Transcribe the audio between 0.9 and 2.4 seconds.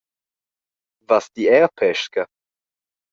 Vas ti era a pesca?